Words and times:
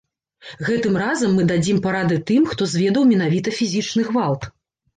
Гэтым 0.69 0.95
разам 1.03 1.35
мы 1.41 1.45
дадзім 1.51 1.83
парады 1.85 2.19
тым, 2.31 2.49
хто 2.55 2.71
зведаў 2.73 3.07
менавіта 3.13 3.57
фізічны 3.61 4.11
гвалт. 4.13 4.53